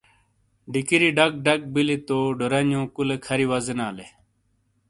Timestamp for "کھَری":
3.25-3.45